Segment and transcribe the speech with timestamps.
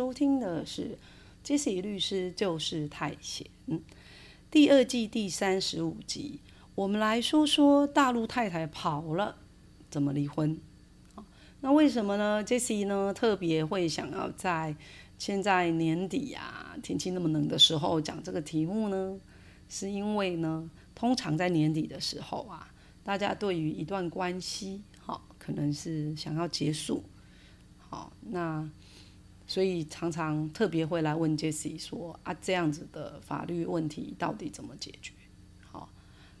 [0.00, 0.96] 收听的是
[1.46, 3.46] 《Jesse 律师就是太闲》
[4.50, 6.40] 第二季第三十五集。
[6.74, 9.36] 我们来说说大陆太太跑了
[9.90, 10.58] 怎么离婚。
[11.60, 14.74] 那为什么呢？Jesse 呢特别会想要在
[15.18, 19.20] 现在年底啊，天气那么冷的时候讲这个题目呢？
[19.68, 22.72] 是因为呢，通常在年底的时候啊，
[23.04, 27.04] 大家对于一段关系，好，可能是想要结束。
[27.76, 28.66] 好，那
[29.50, 35.12] 所以常常特别会来问 Jesse 说啊，这样子的法律问题到底怎么解决？
[35.60, 35.90] 好，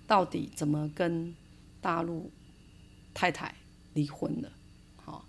[0.06, 1.34] 到底怎么跟
[1.80, 2.30] 大陆
[3.12, 3.52] 太太
[3.94, 4.52] 离婚了？
[4.94, 5.26] 好，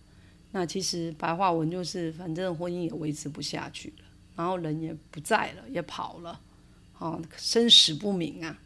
[0.52, 6.40] 那其实白话文就是，反正婚姻也维持不下去了，然后人也不在了，也跑了，
[6.94, 8.60] 好，生死不明啊，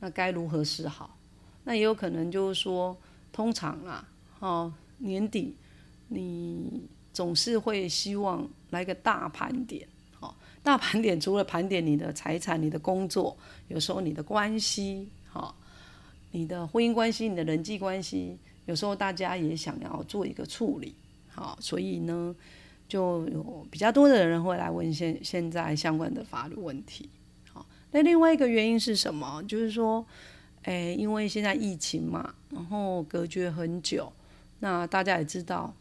[0.00, 1.18] 那该如何是好？
[1.64, 2.96] 那也有可能就是说，
[3.30, 5.54] 通常啊，哦，年底
[6.08, 6.88] 你。
[7.14, 9.86] 总是会希望来个大盘点，
[10.18, 13.36] 好，大盘点除了盘点你的财产、你的工作，
[13.68, 15.56] 有时候你的关系，好，
[16.32, 20.96] 你的婚姻关系、你的人际关系，有时候大家也想要做一个处理，
[21.28, 22.34] 好，所以呢，
[22.88, 27.08] 就有比较多的人会来问现现在相关的法律问题，
[27.52, 29.40] 好，那另外一个原因是什么？
[29.44, 30.04] 就是说，
[30.62, 34.12] 诶，因为现在疫情嘛，然后隔绝很久，
[34.58, 35.72] 那大家也知道。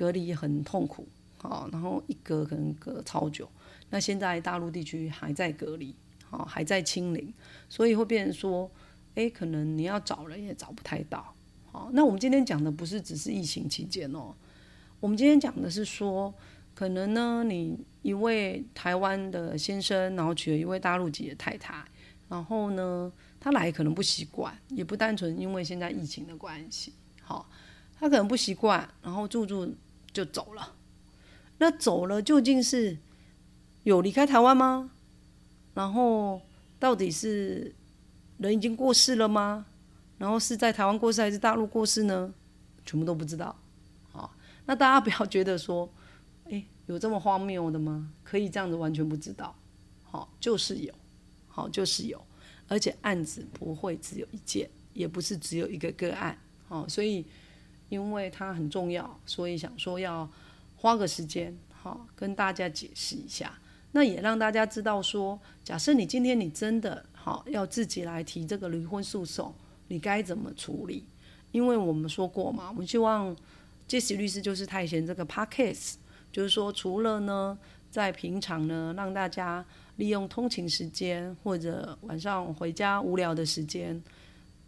[0.00, 1.06] 隔离很痛苦，
[1.36, 3.46] 好，然后一隔可能隔超久。
[3.90, 7.30] 那现在大陆地区还在隔离，好，还在清零，
[7.68, 8.70] 所以会变成说，
[9.14, 11.34] 哎，可能你要找人也找不太到。
[11.70, 14.34] 好，那我们今天讲的不是只是疫情期间哦，
[15.00, 16.32] 我们今天讲的是说，
[16.74, 21.84] 可能呢，你一位台湾的先生，然后娶了一位大陆籍的太太，
[22.30, 27.46] 然后呢，他来可能不习惯，也不单纯因为现在疫情的关系，好，
[27.98, 29.70] 他可能不习惯，然后住住。
[30.12, 30.74] 就走了，
[31.58, 32.98] 那走了究竟是
[33.84, 34.90] 有离开台湾吗？
[35.74, 36.42] 然后
[36.78, 37.74] 到底是
[38.38, 39.66] 人已经过世了吗？
[40.18, 42.34] 然后是在台湾过世还是大陆过世呢？
[42.84, 43.56] 全部都不知道。
[44.10, 44.34] 好，
[44.66, 45.88] 那大家不要觉得说，
[46.50, 48.12] 哎，有这么荒谬的吗？
[48.24, 49.54] 可以这样子完全不知道？
[50.02, 50.92] 好，就是有，
[51.46, 52.20] 好，就是有，
[52.66, 56.36] 而且案子不会只有一件，也不是只有一个个案。
[56.66, 57.24] 好，所以。
[57.90, 60.26] 因为它很重要，所以想说要
[60.76, 63.52] 花个时间，好跟大家解释一下。
[63.92, 69.52] 那也让大家知道说，假设你今天你真的好要自己来提这个离婚诉讼，
[69.88, 71.04] 你该怎么处理？
[71.50, 73.36] 因为我们说过嘛，我们希望
[73.88, 75.94] 杰西律师就是太贤这个 podcast，
[76.30, 77.58] 就是说除了呢
[77.90, 79.64] 在平常呢让大家
[79.96, 84.00] 利用通勤时间或者晚上回家无聊的时间，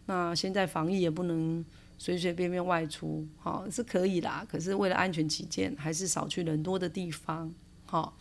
[0.07, 1.63] 那现在防疫也不能。
[2.03, 4.45] 随随便便外出，好是可以啦。
[4.51, 7.49] 可是为了安全起见，还是少去人多的地方，
[7.85, 8.17] 好。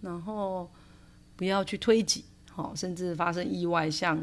[0.00, 0.70] 然后
[1.34, 4.16] 不要去推挤，好，甚至发生意外，像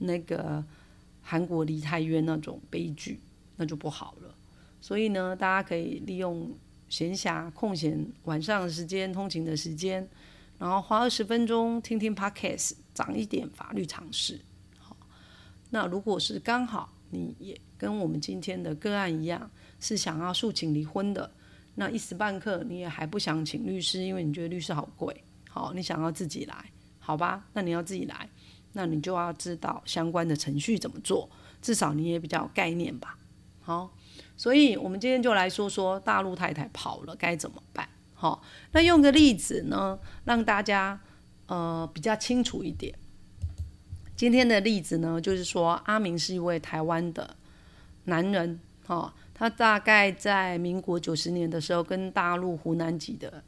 [0.00, 0.62] 那个
[1.22, 3.22] 韩国梨泰院那种悲剧，
[3.56, 4.34] 那就不好了。
[4.82, 6.54] 所以呢，大家可以利用
[6.90, 10.06] 闲暇空闲晚上的时间、通勤的时间，
[10.58, 14.38] 然后花二十分钟听听 podcast，长一点法律常识。
[14.78, 14.94] 好，
[15.70, 17.58] 那如果是刚好你也。
[17.76, 21.30] 跟我们今天的个案一样，是想要诉请离婚的。
[21.76, 25.24] 那一时半刻你也还不想请律师，因为你觉得律师好贵。
[25.50, 27.46] 好，你想要自己来，好吧？
[27.52, 28.28] 那你要自己来，
[28.72, 31.28] 那你就要知道相关的程序怎么做，
[31.60, 33.18] 至少你也比较有概念吧。
[33.60, 33.92] 好，
[34.36, 37.88] 所以我们今天就来说说大陆太太跑了该怎么办。
[38.12, 38.42] 好，
[38.72, 41.00] 那用个例子呢，让大家
[41.46, 42.94] 呃比较清楚一点。
[44.14, 47.36] 今天的例子呢，就是说阿明是一位台湾的。
[48.04, 53.42] 男人，哈，他大概在民国九十年的时候跟大陆湖南籍的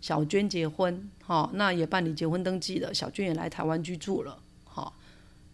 [0.00, 4.92] 小娟结婚，哈，那也办理结婚登记了，小娟也来台湾居住了，哈。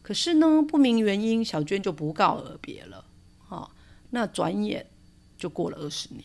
[0.03, 3.05] 可是呢，不明原因，小娟就不告而别了，
[3.39, 3.71] 哈。
[4.11, 4.87] 那转眼
[5.39, 6.25] 就过了二十年，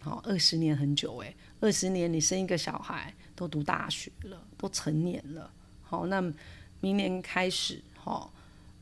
[0.00, 5.48] 好，二十年很久诶，二十年你生一个小孩都读大学了，都成年了，
[5.82, 6.20] 好，那
[6.80, 8.28] 明年开始，哈，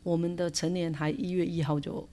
[0.02, 2.08] 我们的成年还一月一号就。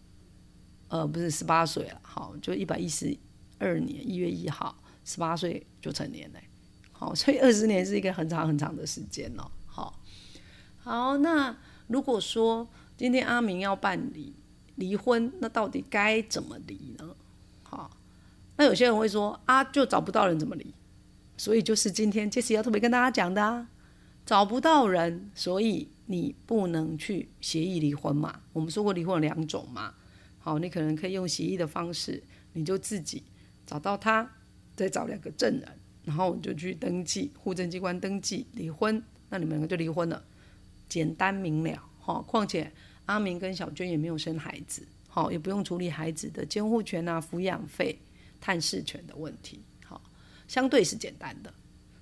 [0.91, 3.17] 呃，不是十八岁了，好，就一百一十
[3.59, 6.43] 二年一月一号，十八岁就成年嘞。
[6.91, 9.49] 好，所以二十年是一个很长很长的时间哦。
[9.65, 9.97] 好，
[10.79, 11.55] 好，那
[11.87, 12.67] 如果说
[12.97, 14.35] 今天阿明要办理
[14.75, 17.15] 离婚，那到底该怎么离呢？
[17.63, 17.89] 好，
[18.57, 20.73] 那有些人会说啊，就找不到人怎么离？
[21.37, 23.69] 所以就是今天杰西要特别跟大家讲的啊，
[24.25, 28.41] 找不到人，所以你不能去协议离婚嘛。
[28.51, 29.93] 我们说过离婚有两种嘛。
[30.43, 32.21] 好，你可能可以用协议的方式，
[32.53, 33.23] 你就自己
[33.65, 34.27] 找到他，
[34.75, 40.23] 再找两个证人，然后你就去登记，户政机关登记离婚，那你们两个就离婚了，
[40.89, 41.87] 简单明了。
[41.99, 42.71] 好，况且
[43.05, 47.99] 阿明跟小娟也没有生孩子，好，也不用处理孩子的监护权啊、抚养费、
[48.39, 50.01] 探视权的问题，好，
[50.47, 51.53] 相对是简单的。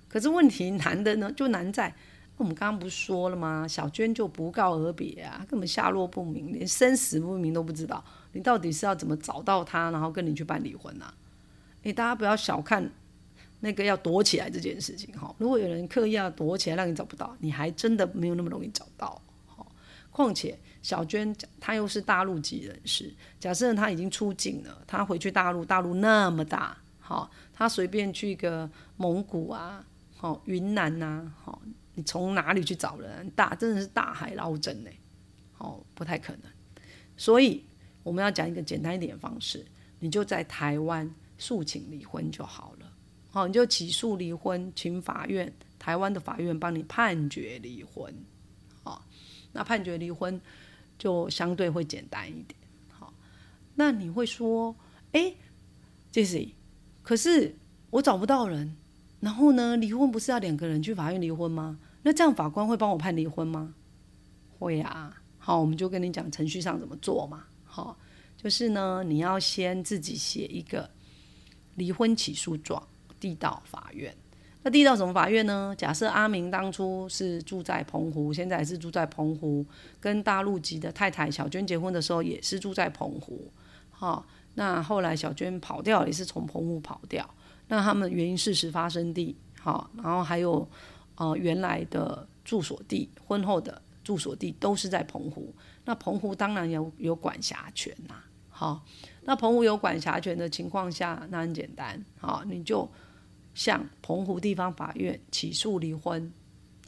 [0.08, 1.94] 可是问题难的呢，就难在。
[2.40, 3.68] 我们刚刚不是说了吗？
[3.68, 8.02] 小娟就不告而别啊，根本下落不明，连生死不明都不知道。
[8.32, 11.12] 你到底是要怎么找到他，然后跟你去办离婚呢？
[11.82, 12.90] 诶，大家不要小看
[13.60, 15.34] 那个要躲起来这件事情哈。
[15.36, 19.20] 如果有人刻意要躲起来让你找不到，你还真的没有那么容易找到。
[19.46, 19.70] 好，
[20.10, 29.84] 况且小娟她又是大陆籍人士，假设她已经出境了，她回去大陆，大陆那么大，好，她随便去一个蒙古啊，
[30.16, 31.60] 好，云南呐，好。
[32.00, 33.28] 你从哪里去找人？
[33.32, 34.90] 大真的是大海捞针呢，
[35.58, 36.42] 哦，不太可能。
[37.14, 37.62] 所以
[38.02, 39.66] 我们要讲一个简单一点的方式，
[39.98, 42.90] 你就在台湾诉请离婚就好了。
[43.30, 48.10] 好，你就起诉离婚，请法院台湾的法院帮你判决离婚。
[48.82, 49.04] 好，
[49.52, 50.40] 那判决离婚
[50.96, 52.58] 就相对会简单一点。
[52.88, 53.12] 好，
[53.74, 54.74] 那你会说，
[55.12, 55.34] 哎
[56.10, 56.52] ，Jesse，
[57.02, 57.54] 可是
[57.90, 58.74] 我找不到人。
[59.20, 59.76] 然后呢？
[59.76, 61.78] 离婚不是要两个人去法院离婚吗？
[62.02, 63.74] 那这样法官会帮我判离婚吗？
[64.58, 65.16] 会啊。
[65.38, 67.44] 好，我们就跟你讲程序上怎么做嘛。
[67.64, 67.96] 好，
[68.36, 70.90] 就是呢，你要先自己写一个
[71.76, 72.86] 离婚起诉状
[73.18, 74.14] 递到法院。
[74.62, 75.74] 那递到什么法院呢？
[75.78, 79.64] 假设阿明当初是住在澎湖，现在是住在澎湖，
[79.98, 83.50] 跟大陆籍的太太小娟结婚的时候也是住在澎湖。
[83.88, 87.28] 好，那后来小娟跑掉也是从澎湖跑掉。
[87.68, 90.68] 那他们原因事实发生地，好，然后还有
[91.20, 95.54] 呃原来的住所地，婚后的住所地都是在澎湖。
[95.84, 98.14] 那澎湖当然有有管辖权呐，
[98.48, 98.82] 好，
[99.24, 102.88] 那澎湖有管辖权的情况下，那很简单，好，你就
[103.52, 106.32] 向澎湖地方法院起诉离婚，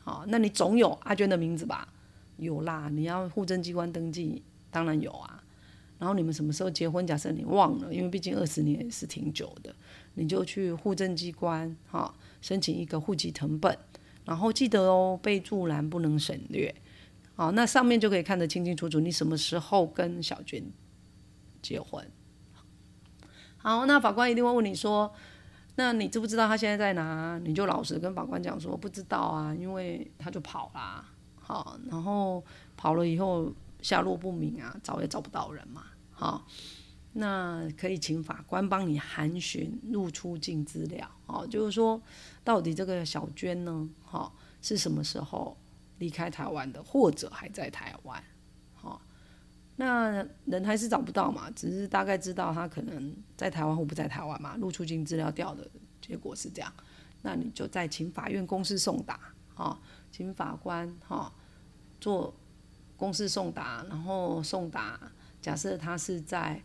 [0.03, 1.87] 好，那你总有阿娟的名字吧？
[2.39, 5.45] 有啦，你要户政机关登记，当然有啊。
[5.99, 7.07] 然后你们什么时候结婚？
[7.07, 9.73] 假设你忘了，因为毕竟二十年也是挺久的，
[10.15, 13.79] 你就去户政机关哈申请一个户籍成本，
[14.25, 16.75] 然后记得哦，备注栏不能省略，
[17.35, 20.65] 好，那上面就可以看得清清楚楚，你什么时候跟小娟
[21.61, 22.09] 结婚。
[23.57, 25.13] 好，那法官一定会问你说，
[25.77, 27.41] 那你知不知道他现在在哪？
[27.45, 31.05] 你就老实跟法官讲说不知道啊，因为他就跑啦，
[31.41, 32.45] 好，然后
[32.77, 35.85] 跑了以后下落不明啊，找也找不到人嘛。
[36.11, 36.47] 好，
[37.15, 41.11] 那可以请法官帮你函询入出境资料。
[41.27, 42.01] 哦，就是说，
[42.43, 45.57] 到底这个小娟呢，好是什么时候
[45.99, 48.23] 离开台湾的，或者还在台湾？
[48.81, 49.01] 哦，
[49.77, 54.57] 那人还是找不到嘛，只是大概知道他可能在台湾或不在台湾嘛。
[54.57, 55.69] 入出境资料调的
[56.01, 56.73] 结果是这样，
[57.23, 59.21] 那你就再请法院公示送达，
[59.55, 61.33] 好，请法官哈
[62.01, 62.35] 做
[62.97, 64.99] 公示送达，然后送达。
[65.41, 66.63] 假设他是在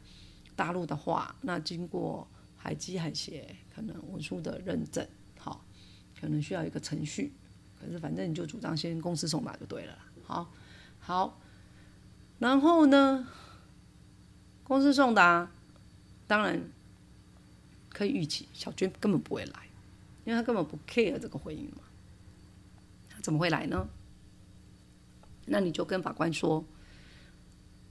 [0.57, 5.07] 大陆的话，那经过海基海协可能文书的认证，
[5.39, 5.63] 好，
[6.19, 7.31] 可能需要一个程序。
[7.79, 9.97] 可是反正你就主张先公司送达就对了。
[10.23, 10.51] 好，
[10.99, 11.39] 好，
[12.39, 13.27] 然后呢，
[14.63, 15.49] 公司送达，
[16.25, 16.59] 当然
[17.89, 19.69] 可以预期小娟根本不会来，
[20.25, 21.83] 因为他根本不 care 这个婚姻嘛。
[23.07, 23.87] 他怎么会来呢？
[25.45, 26.65] 那你就跟法官说。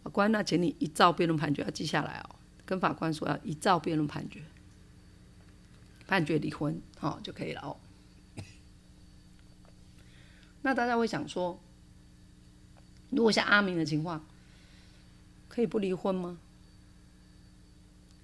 [0.03, 2.36] 法官，那请你依照辩论判决要记下来哦。
[2.67, 4.43] 跟法官说要依照辩论判决，
[6.07, 7.77] 判决离婚，好就可以了哦。
[10.63, 11.59] 那大家会想说，
[13.11, 14.27] 如果像阿明的情况，
[15.49, 16.39] 可以不离婚吗？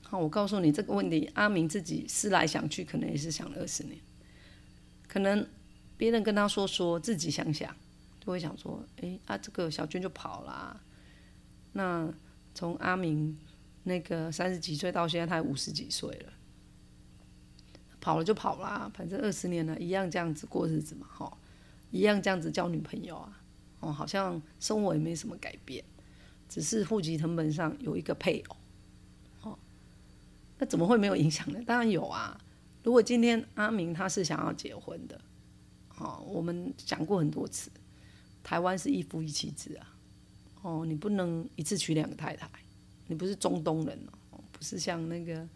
[0.03, 3.97] 好，我告诉你这个问题，阿明自己思来想去，可能也是想了二十年。
[5.07, 5.47] 可能
[5.97, 7.75] 别人跟他说说，自己想想，
[8.19, 10.81] 就会想说，哎，啊，这个小娟就跑了。
[11.73, 12.13] 那
[12.55, 13.39] 从阿明
[13.85, 16.33] 那个三十几岁到现在，他五十几岁了，
[18.01, 21.39] 跑了就跑啦，反正二十年了，一样这样子过日子嘛，哈，
[21.91, 23.43] 一样这样子交女朋友啊，
[23.81, 25.85] 哦，好像生活也没什么改变，
[26.49, 28.57] 只是户籍成本上有一个配偶，
[29.43, 29.59] 哦，
[30.59, 31.61] 那怎么会没有影响呢？
[31.67, 32.41] 当然有啊。
[32.85, 35.21] 如果今天阿明他是想要结婚的，
[35.99, 37.71] 哦，我们讲过很多次，
[38.43, 39.97] 台湾是一夫一妻制啊，
[40.62, 42.49] 哦，你不能一次娶两个太太，
[43.07, 43.99] 你不是中东人
[44.31, 45.47] 哦，不是像那个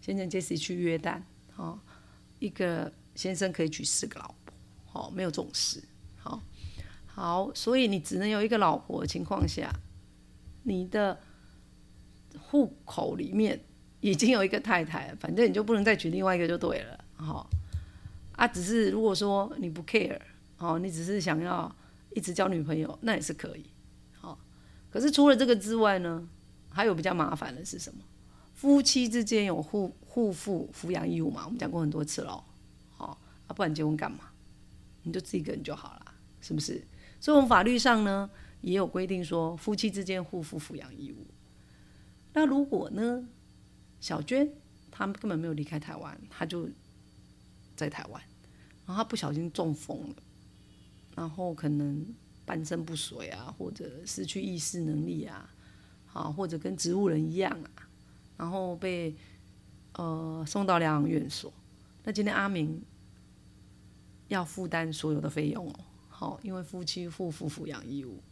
[0.00, 1.20] 先前杰西去约旦，
[1.56, 1.78] 哦，
[2.38, 5.82] 一个先生可以娶四个老婆，哦，没有这种事，
[6.16, 6.42] 好，
[7.06, 9.72] 好，所以你只能有一个老婆的情况下，
[10.62, 11.20] 你的
[12.38, 13.60] 户口里面。
[14.04, 17.48] 已经有一个太太，反正你就不能再娶另外一个就对了，好
[18.32, 18.48] 啊。
[18.48, 20.18] 只是如果说你不 care，
[20.58, 21.72] 哦，你只是想要
[22.10, 23.64] 一直交女朋友，那也是可以，
[24.20, 24.36] 好。
[24.90, 26.28] 可是除了这个之外呢，
[26.72, 28.00] 还有比较麻烦的是什么？
[28.54, 31.42] 夫妻之间有互互负抚养义务嘛？
[31.44, 32.42] 我们讲过很多次喽，
[32.90, 34.30] 好啊，不然结婚干嘛？
[35.02, 36.82] 你就自己一个人就好了，是不是？
[37.20, 41.26] 所以，我们法律上呢也有规定说，夫妻之间互负抚养义务。
[42.32, 43.28] 那如果呢？
[44.00, 44.52] 小娟，
[44.90, 46.68] 她根本没有离开台湾，她就
[47.76, 48.20] 在台湾。
[48.84, 50.16] 然后她不小心中风了，
[51.14, 52.04] 然后可能
[52.44, 55.51] 半身不遂啊，或者失去意识能力啊，
[56.12, 57.88] 啊，或者跟植物人一样啊，
[58.36, 59.14] 然后被
[59.94, 61.52] 呃送到疗养院所。
[62.04, 62.82] 那今天阿明
[64.28, 65.74] 要负担所有的费用哦，
[66.08, 68.22] 好，因为夫妻负负抚养义务。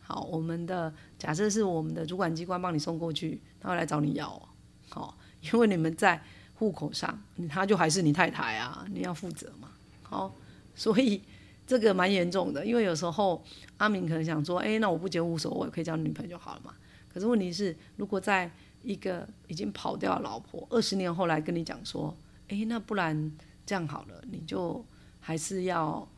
[0.00, 4.48] 好，我们的假设是我们的主管机关帮你送过去，他会来找你要哦。
[4.88, 6.22] 好，因为你们在
[6.54, 9.70] 户口上，他就还是你太太啊，你要负责嘛。
[10.02, 10.34] 好，
[10.74, 11.22] 所以
[11.66, 12.64] 这个蛮严重的。
[12.64, 13.44] 因为有时候
[13.76, 16.74] 阿明可能想说，哎，那我不结婚无所谓，可以交女朋友就好了嘛。
[17.08, 18.50] 可是问题是，如果在
[18.82, 22.16] 一个已经跑掉的老婆，二十年后来跟你讲说，
[22.48, 23.32] 哎，那不然
[23.66, 24.84] 这样好了，你就
[25.18, 26.08] 还是要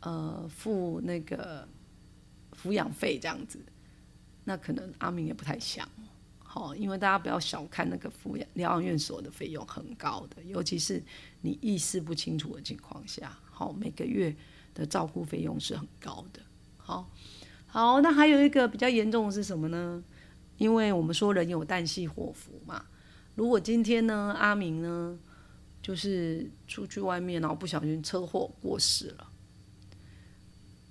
[0.00, 1.68] 呃付那个
[2.54, 3.58] 抚养费这样子，
[4.44, 5.86] 那可能阿明也不太想。
[6.38, 11.02] 好，因为大家不要小看那个抚养疗养院所的费用很高的，尤其是
[11.42, 14.34] 你意识不清楚的情况下，好，每个月
[14.72, 16.40] 的照顾费用是很高的。
[16.78, 17.06] 好，
[17.66, 20.02] 好，那还有一个比较严重的是什么呢？
[20.58, 22.84] 因为我们说人有旦夕祸福嘛，
[23.34, 25.18] 如果今天呢，阿明呢，
[25.80, 29.32] 就是出去外面然后不小心车祸过世了，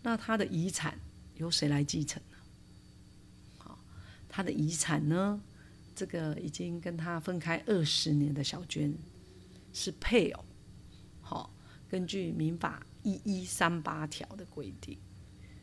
[0.02, 0.98] 那他的遗产
[1.36, 2.38] 由谁来继承呢？
[4.30, 5.42] 他的遗产呢？
[5.96, 8.94] 这个已经跟他分开二十年的小娟
[9.74, 10.46] 是配偶，
[11.22, 11.52] 好，
[11.90, 14.96] 根据民法一一三八条的规定，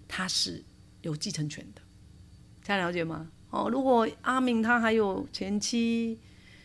[0.08, 0.64] 他是
[1.02, 1.80] 有继承权的，
[2.62, 3.30] 大家了解吗？
[3.54, 6.18] 哦，如果阿明他还有前妻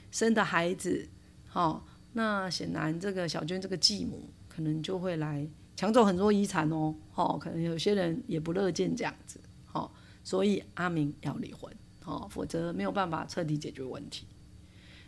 [0.10, 1.08] 生的孩子，
[1.54, 9.94] 哦，那显然这个小娟这个继母可能就会来抢走很多遗产哦，哦，可能有些人也不乐见这样子，好，
[10.24, 11.72] 所以阿明要离婚。
[12.06, 14.26] 哦，否则没有办法彻底解决问题。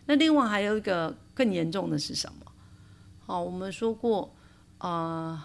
[0.05, 2.51] 那另外还有一个更严重的是什么？
[3.21, 4.35] 好，我们说过，
[4.77, 5.41] 呃，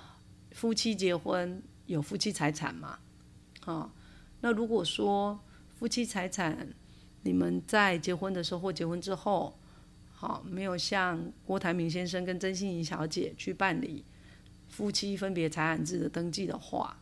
[0.51, 2.99] 夫妻结婚有夫妻财产嘛？
[3.63, 3.91] 好，
[4.43, 5.41] 那如果说
[5.79, 6.67] 夫妻财产，
[7.23, 9.55] 你们在结婚的时候或结婚之后，
[10.13, 14.03] 好，没有向郭台铭先生跟曾心怡小姐去办理
[14.69, 16.99] 夫妻分别财产制的登记的话，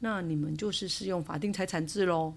[0.00, 2.32] 那你们就是适用法定财产制喽。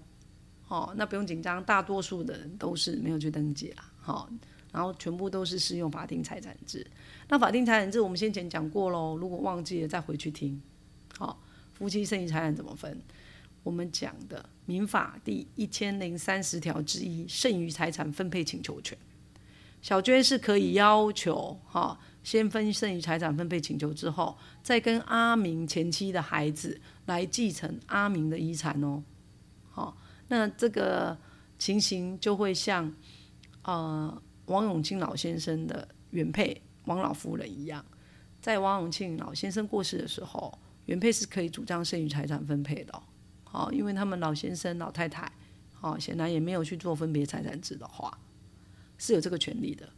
[0.68, 3.90] 哦，那不用紧张，大多数的人都是没有去登记啦。
[3.98, 4.30] 好，
[4.70, 6.86] 然后全部都是适用法定财产制。
[7.28, 10.60] 那法定财产制我们先前讲过喽，如果忘记了再回去听。
[11.18, 11.42] 好，
[11.72, 12.96] 夫妻剩余财产怎么分？
[13.62, 18.96] 我们讲的民法第一千零三十条之一，剩余财产分配请求权。
[19.82, 29.02] 小娟是可以要求，哈，先分剩余财产分配请求之后，再跟阿明前妻的孩子来继承阿明的遗产哦。
[29.70, 29.96] 好。
[30.32, 31.18] 那这个
[31.58, 32.94] 情形就会像，
[33.62, 37.84] 呃，王永庆老先生的原配王老夫人一样，
[38.40, 43.02] 在王永庆老先生过世的时候，原配是可以主张剩余财产分配的，
[43.52, 45.30] 好，因为他们老先生老太太，
[45.72, 48.16] 好，显然也没有去做分别财产制的话，
[48.96, 49.88] 是有这个权利的，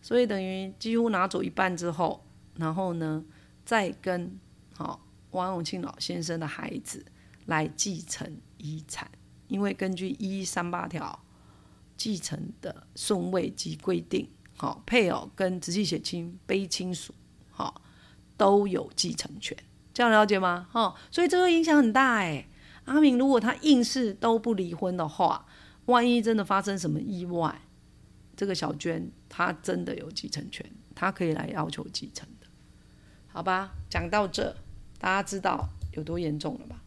[0.00, 2.24] 所以等于几乎拿走一半之后，
[2.54, 3.24] 然后呢，
[3.64, 4.38] 再跟
[4.76, 7.04] 好王永庆老先生的孩子
[7.46, 9.10] 来继承遗产。
[9.48, 11.20] 因为根据一三八条
[11.96, 17.12] 继承的顺位及规定，好，配偶跟直系血亲、卑亲属，
[17.50, 17.82] 好，
[18.36, 19.58] 都有继承权，
[19.92, 20.68] 这样了解吗？
[20.70, 22.46] 哈，所以这个影响很大哎。
[22.84, 25.46] 阿明如果他硬是都不离婚的话，
[25.86, 27.62] 万一真的发生什么意外，
[28.36, 30.64] 这个小娟她真的有继承权，
[30.94, 32.46] 她可以来要求继承的，
[33.28, 33.74] 好吧？
[33.88, 34.56] 讲到这，
[34.98, 36.82] 大家知道有多严重了吧？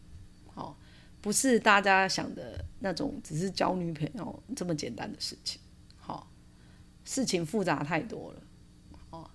[0.54, 0.74] 哦
[1.20, 5.60] 不是大家想的那种，只是交女朋友这么简单的事情。
[5.96, 6.30] 好，
[7.04, 8.42] 事情复杂太多了。
[9.10, 9.28] 哦，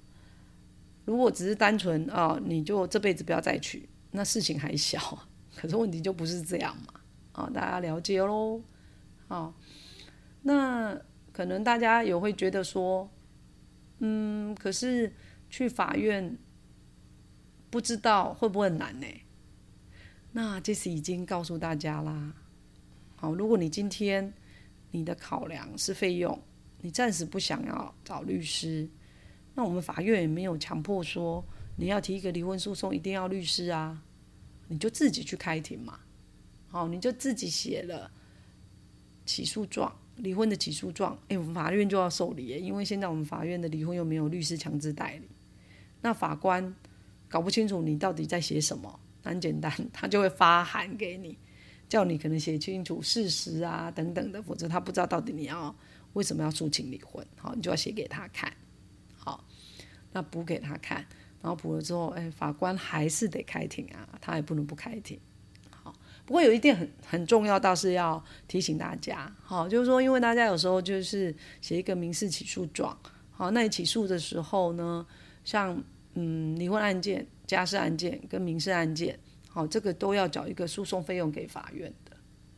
[1.03, 5.27] 如果只是单纯啊，你就这辈子不要再娶，那事情还小。
[5.55, 7.01] 可是问题就不是这样嘛。
[7.33, 8.61] 啊，大家了解喽。
[9.27, 9.53] 好，
[10.41, 10.99] 那
[11.31, 13.09] 可能大家也会觉得说，
[13.99, 15.11] 嗯，可是
[15.49, 16.37] 去法院
[17.69, 19.07] 不知道会不会很难呢？
[20.31, 22.33] 那这是已经告诉大家啦。
[23.15, 24.33] 好，如果你今天
[24.91, 26.39] 你的考量是费用，
[26.81, 28.87] 你暂时不想要找律师，
[29.55, 31.43] 那我们法院也没有强迫说
[31.77, 34.03] 你要提一个离婚诉讼一定要律师啊，
[34.67, 35.99] 你就自己去开庭嘛。
[36.69, 38.11] 好，你就自己写了
[39.25, 45.27] 起诉状，离婚的起诉状，哎，我们法院就要受理，因为现在我们法院的离婚又没有律师强制代理，
[46.01, 46.75] 那法官
[47.29, 48.99] 搞不清楚你到底在写什么。
[49.25, 51.37] 很简单，他就会发函给你，
[51.87, 55.73] 叫你可能写清楚事实啊等等的，否则他不知道到底你要
[56.11, 58.53] 为什么要诉请离婚，好，你就要写给他看，
[59.15, 59.45] 好，
[60.11, 61.07] 那补给他看，
[61.43, 65.19] 然后补了之后，哎，法官还是得开庭啊，他也不能不开庭，
[65.69, 65.93] 好，
[66.25, 72.97] 不过有一点很很重要，倒是要提醒大家，好，就是说，因为大家有时候就是写一个民事起诉状，
[73.29, 75.05] 好，那你起诉的时候呢，
[75.43, 75.79] 像
[76.15, 77.27] 嗯离婚案件。
[77.45, 79.19] 家事案件跟民事案件，
[79.49, 82.15] 好，这个都要缴一个诉讼费用给法院的。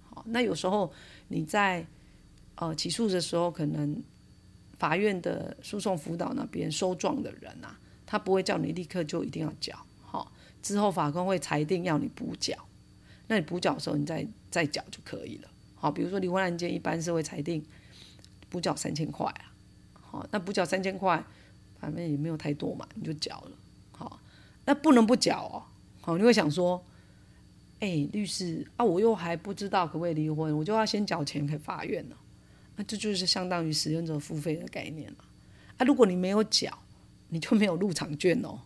[0.07, 0.93] 好，那有时候
[1.27, 1.85] 你在
[2.53, 4.01] 呃起诉的时候，可能
[4.77, 9.77] 法院的诉讼辅导那边收状的人啊，他不会叫你立刻就一定要缴。
[10.01, 10.31] 好，
[10.61, 12.55] 之后法官会裁定要你补缴，
[13.27, 15.49] 那你补缴的时候，你再再缴就可以了。
[15.75, 17.65] 好，比如说离婚案件，一般是会裁定
[18.49, 19.53] 补缴三千块啊。
[19.93, 21.23] 好，那补缴三千块，
[21.79, 23.51] 反正也没有太多嘛，你就缴了。
[23.91, 24.19] 好。
[24.67, 25.61] 那不能不缴哦，
[26.01, 26.83] 好，你会想说，
[27.79, 32.15] 哎，律师啊，我又还不知道可不可以离婚，我就要先缴钱给法院呢，
[32.75, 35.17] 那这就是相当于使用者付费的概念了。
[35.77, 36.79] 啊，如果你没有缴，
[37.35, 38.57] 你就没有入场券哦，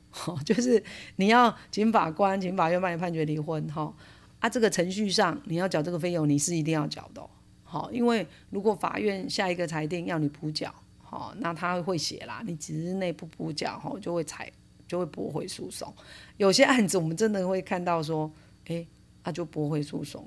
[0.45, 0.81] 就是
[1.15, 3.91] 你要请法官、请法院帮你判决离婚哈，
[4.37, 7.27] 啊，这个程序上你要缴这个费用，你是一定要缴的，
[7.63, 14.51] 好，因为如果法院下一个裁定要你补缴，好，那他会写啦，你几日内不补缴，哈，就会裁。
[14.87, 15.93] 就会驳回诉讼，
[16.37, 18.31] 有些案子我们真的会看到说，
[18.65, 18.83] 哎，
[19.23, 20.25] 他就驳回诉讼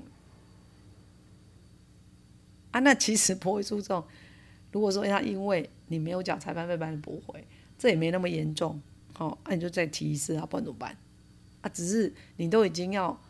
[2.70, 4.04] 啊，那其实 驳回诉讼，
[4.70, 7.44] 如果说他因为你没有缴裁判费把你驳回，
[7.82, 8.80] 这也没那么严重，
[9.12, 10.96] 好，那你就再提一次啊，不然怎么办？
[11.62, 13.20] 啊，只是你都已经要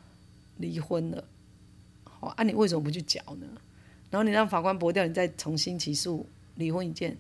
[0.59, 1.25] 离婚了，
[2.05, 3.47] 好，啊，你为什么不去缴呢？
[4.11, 7.17] 然后你让法官驳掉，你再重新起诉离婚一件，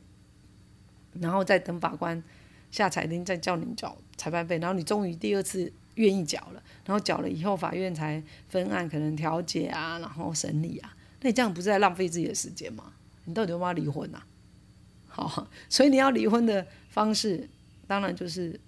[1.15, 2.23] 然后再等法官。
[2.71, 12.93] 下裁定再叫你缴裁判费，然后你终于第二次愿意缴了，然后缴了以后法院才分案，可能调解啊，然后审理啊，那你这样不是在浪费自己的时间吗？
[13.25, 14.23] 你到底要不要离婚呐？
[15.09, 17.49] 好，所以你要离婚的方式，
[17.87, 18.61] 当然就是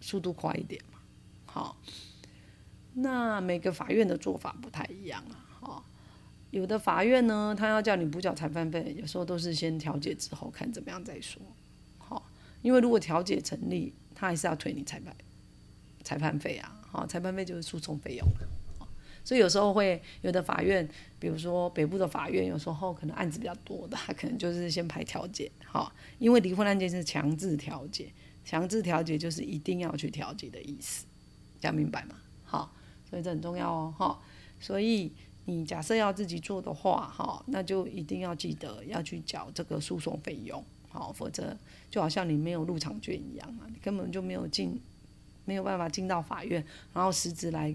[0.00, 1.00] 速度快一点嘛。
[1.46, 1.76] 好，
[2.94, 5.34] 那每个法院的做法不太一样啊。
[5.60, 5.84] 好，
[6.50, 11.42] 有的法院呢，他要叫你补缴裁判费，有时候都是先调解之后看怎么样再说。
[11.98, 12.24] 好
[12.62, 15.14] 因为如果调解成立，他还是要退你裁判
[16.04, 18.26] 裁判费啊，好，裁判费就是诉讼费用
[19.24, 20.86] 所以有时候会有的法院，
[21.18, 28.12] 比如说北部的法院，有时候可能案子比较多的，他可能就是先排调解，好，因为离婚案件是强制调解，
[28.44, 31.06] 强制调解就是一定要去调解的意思，
[31.58, 32.16] 这样明白吗？
[32.44, 32.70] 好，
[33.08, 34.20] 所以这很重要哦，哈，
[34.60, 35.10] 所以
[35.46, 40.62] 你假设要自己做的话，哈，那就一定要记得要去缴这个诉讼费用。
[40.90, 41.56] 好，否则
[41.90, 44.80] 就好像你没有入场券一样啊，你根本就没有进，
[45.44, 47.74] 没有办法进到法院，然后实质来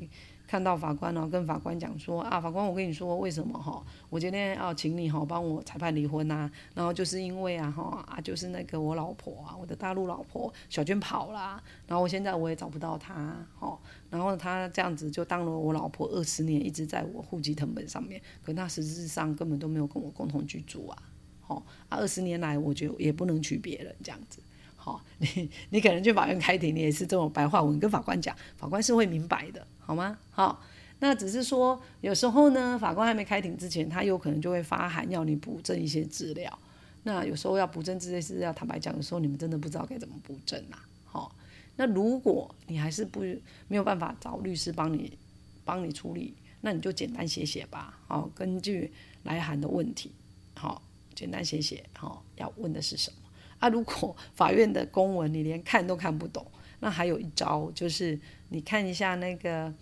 [0.50, 13.14] 看到法官，然后跟法官讲说啊，法官，我跟你说为什么哈，我今天要请你哈帮我裁判离婚呐，然后就是因为啊哈啊就是那个我老婆啊，我的大陆老婆小娟跑啦，然后我现在我也找不到她，
[13.60, 13.78] 哈，
[14.10, 20.98] 然后她这样子就当了我老婆二十年，一直在我户籍成本上面，可她实质上根本都没有跟我共同居住啊。
[21.46, 24.40] 哦，二十年来，我觉得也不能娶别人这样子。
[24.82, 30.18] 好， 你你可能去法院开庭，你也是这种白话文跟法官讲，法官是会明白的，好吗？
[30.32, 30.64] 好，
[31.00, 36.58] 那只是说有时候呢，法官还没开庭之前，他有可能就会发函要你补证一些资料。
[37.04, 40.88] 那有时候要补证这些资料，坦白讲，有时候你们真的不知道该怎么补证啊。
[41.06, 41.36] 好，
[41.76, 43.22] 那如果你还是不
[43.68, 45.18] 没有办法找律师帮你
[45.66, 48.00] 帮你处理，那你就简单写写吧。
[48.08, 48.92] 好，根据
[49.24, 50.12] 来函的问题，
[50.56, 50.82] 好。
[51.16, 53.18] 简单写写，哈，要问的是什么？
[53.60, 56.46] 啊，如果 法院的公文你连看都看不懂，
[56.80, 58.20] 那还有一招，就是
[58.50, 59.74] 你看一下那个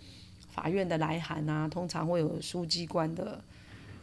[0.48, 3.42] 法院的来函啊，通常会有书记官的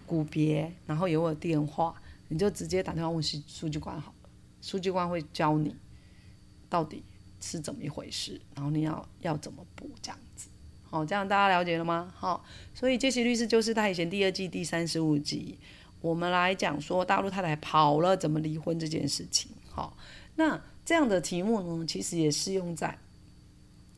[0.06, 1.94] 股别，然后有我电话，
[2.30, 4.30] 你就直接打电话问书书记官好了。
[4.62, 5.76] 书记官会教你
[6.70, 7.04] 到底
[7.40, 10.50] 是怎么一回事，然后你要要怎么补这样子。
[10.90, 12.14] 好，这样大家了解了吗？
[12.16, 15.60] 好，所以《杰西律师就是太闲》第二季第三十五集，
[16.00, 19.52] 我们来讲说大陆太太跑了怎么离婚这件事情。
[19.76, 19.98] 好，
[20.36, 22.98] 那这样的题目呢，其实也适用在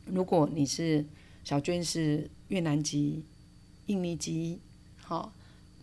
[0.06, 1.06] 如果你是
[1.44, 3.22] 小娟是越南籍、
[3.86, 4.58] 印尼籍、
[5.00, 5.32] 好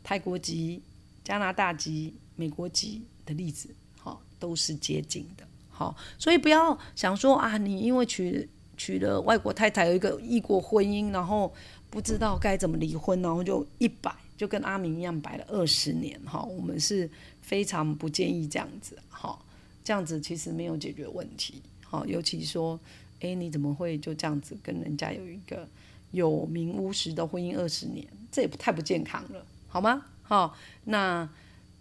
[0.04, 0.82] 泰国籍、
[1.24, 5.48] 加拿大籍、美国籍的例子，好都是接近的。
[5.70, 11.54] 好，所以不要想说啊，你因为娶娶了外国太太，有一个异国婚姻，然后
[11.90, 16.20] 不知道该怎么离婚，然后就一摆，就跟阿明一样摆了二十年。
[16.26, 17.10] 哈，我们是
[17.42, 18.98] 非常不建议这样子。
[19.10, 19.40] 哈，
[19.86, 21.62] 这样子其实没有解决问题。
[21.82, 22.78] 好，尤其说，
[23.22, 25.66] 哎，你怎么会就这样子跟人家有一个
[26.12, 28.06] 有名无实的婚姻二十年？
[28.30, 30.06] 这也不太不健康了，好吗？
[30.24, 31.30] 好，那。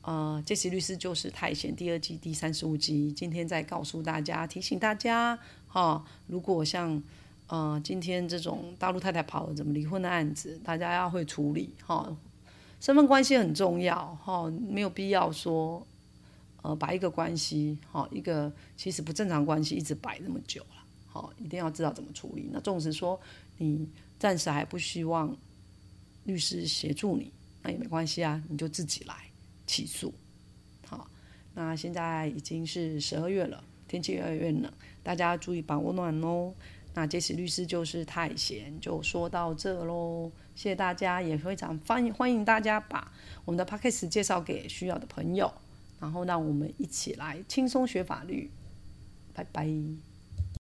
[0.07, 7.03] 呃，杰西律师就是太闲第二季第三十五集，今天再告诉大家，提醒大家，哈，如果像
[7.47, 12.15] 呃今天这种大陆太太跑了怎么离婚的案子，大家要会处理，哈，
[12.81, 15.87] 身份关系很重要，哈，没有必要说，
[16.65, 22.49] 呃，把一个关系，哈，一个其实不正常关系一直摆那么久了，好，一定要知道怎么处理。
[22.51, 23.21] 那纵使说
[23.59, 23.87] 你
[24.19, 25.37] 暂时还不希望
[26.25, 27.31] 律师协助你，
[27.63, 29.15] 那也没关系啊，你就自己来。
[29.67, 30.13] 起诉，
[30.87, 31.09] 好，
[31.55, 34.71] 那现在已经是十二月了，天气越来越冷，
[35.03, 36.53] 大家注意保暖哦。
[36.93, 43.11] 那杰西律师就是太闲，就说到这喽，谢谢大家，也非常欢迎欢迎大家把
[43.47, 45.53] 我们的 p a c k a g e 介绍给需要的朋友，
[46.05, 48.51] 然后让我们一起来轻松学法律，
[49.33, 49.67] 拜拜。